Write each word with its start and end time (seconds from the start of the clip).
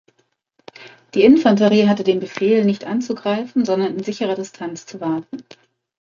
Die 1.13 1.21
Infanterie 1.23 1.87
hatte 1.87 2.03
den 2.03 2.19
Befehl, 2.19 2.65
nicht 2.65 2.85
anzugreifen, 2.85 3.65
sondern 3.65 3.95
in 3.97 4.03
sicherer 4.03 4.33
Distanz 4.33 4.87
zu 4.87 4.99
warten. 4.99 5.43